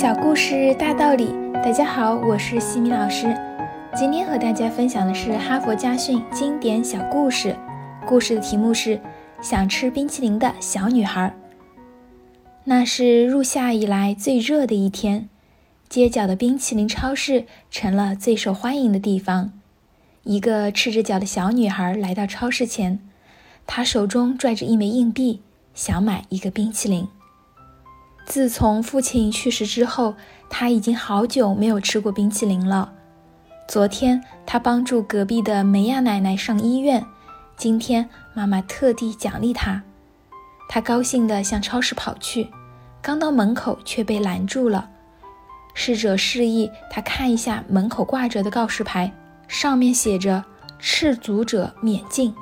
[0.00, 3.36] 小故事大道理，大家好，我是西米老师。
[3.96, 7.56] 今天和大家分享的是哈佛家训经典小故事，
[8.06, 8.96] 故事的题目是
[9.42, 11.34] 《想吃冰淇淋的小女孩》。
[12.62, 15.28] 那是入夏以来最热的一天，
[15.88, 19.50] 街角的冰淇淋超市成了最受欢迎的地方。
[20.22, 23.00] 一个赤着脚的小女孩来到超市前，
[23.66, 25.42] 她手中拽着一枚硬币，
[25.74, 27.08] 想买一个冰淇淋。
[28.28, 30.14] 自从父亲去世之后，
[30.50, 32.92] 他已经好久没有吃过冰淇淋了。
[33.66, 37.02] 昨天他帮助隔壁的梅亚奶奶上医院，
[37.56, 39.82] 今天妈妈特地奖励他。
[40.68, 42.46] 他高兴地向超市跑去，
[43.00, 44.90] 刚到门口却被拦住了。
[45.72, 49.10] 侍者示意他看一下门口挂着的告示牌，
[49.48, 50.44] 上面写着
[50.78, 52.34] “赤足者免进”。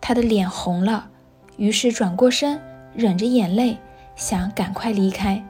[0.00, 1.08] 他的脸红了，
[1.56, 2.60] 于是转过身，
[2.94, 3.76] 忍着眼泪。
[4.20, 5.42] 想赶快离开，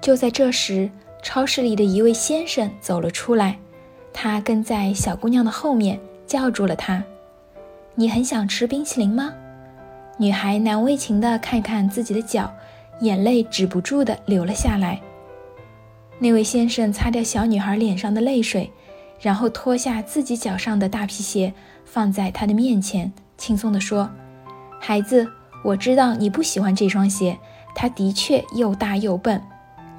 [0.00, 0.90] 就在这时，
[1.22, 3.56] 超市里的一位先生走了出来，
[4.12, 7.00] 他跟在小姑娘的后面，叫住了她
[7.94, 9.32] ：“你很想吃冰淇淋吗？”
[10.18, 12.52] 女孩难为情地看看自己的脚，
[13.02, 15.00] 眼泪止不住地流了下来。
[16.18, 18.68] 那位先生擦掉小女孩脸上的泪水，
[19.20, 24.10] 然后脱下自己脚上的大皮鞋，放在她的面前，轻松地说
[24.80, 25.24] ：“孩子，
[25.62, 27.38] 我知道你不喜欢这双鞋。”
[27.78, 29.40] 它的确又大又笨，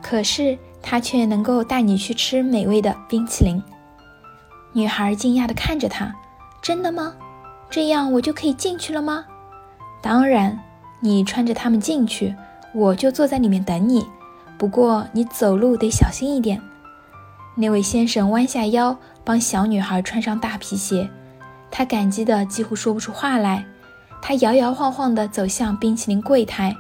[0.02, 3.64] 可是它却能够带你去吃美味的冰淇淋。
[4.74, 6.14] 女孩惊讶地看着他
[6.60, 7.14] ：“真的吗？
[7.70, 9.24] 这样我就可以进去了吗
[10.02, 10.60] ？”“当然，
[11.00, 12.36] 你穿着它们进去，
[12.74, 14.06] 我就坐在里面等你。
[14.58, 16.60] 不过你走路得小心一点。”
[17.56, 21.08] 那位先生弯下腰帮小女孩穿上大皮鞋，
[21.70, 23.64] 他感激的几乎说不出话来。
[24.20, 26.76] 他摇摇晃晃地走向冰淇淋柜台。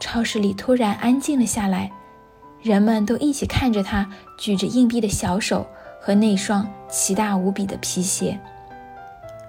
[0.00, 1.90] 超市里突然安静了下来，
[2.62, 5.66] 人们都一起看着他举着硬币的小手
[6.00, 8.38] 和那双奇大无比的皮鞋。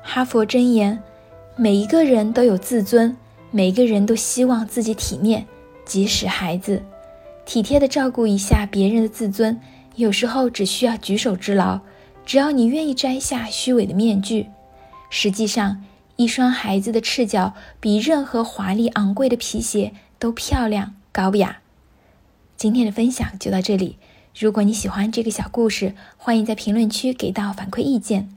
[0.02, 1.02] 哈佛箴言：
[1.56, 3.16] 每一个人都有自尊，
[3.52, 5.46] 每个人都希望自己体面，
[5.84, 6.82] 即使孩子。
[7.46, 9.60] 体贴地照顾一下别人的自尊，
[9.96, 11.80] 有时候只需要举手之劳。
[12.26, 14.48] 只要你愿意摘下虚伪的面具，
[15.12, 15.84] 实际上，
[16.16, 19.94] 一双孩子的赤脚比任何华丽昂贵的皮鞋。
[20.18, 21.60] 都漂亮高雅。
[22.58, 23.98] 今天的分享就到这里。
[24.38, 28.30] 如果你喜欢这个小故事，欢迎在评论区给到反馈意见。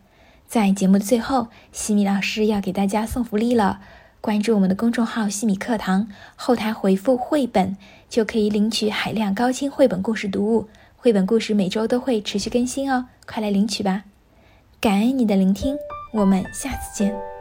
[0.46, 3.80] 在节目的最后，西米老师要给大家送福利了。
[4.20, 7.76] 关注我们的公众号“西米课堂”，后台回复“绘本”
[8.10, 10.68] 就可以领取海量高清绘本故事读物。
[10.96, 14.04] 绘本故事每周都会持续更新哦，快来领取吧！
[14.80, 15.76] 感恩你的聆听，
[16.12, 17.37] 我们下次见。